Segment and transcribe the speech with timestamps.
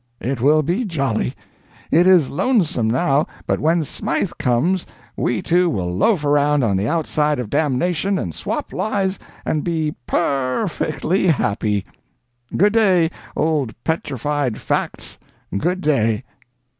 [0.19, 1.35] It will be jolly.
[1.91, 6.87] It is lonesome now, but when Smythe comes we two will loaf around on the
[6.87, 11.85] outside of damnation and swap lies and be p e r fectly happy.
[12.57, 15.19] Good day, old Petrified Facts,
[15.59, 16.23] good day."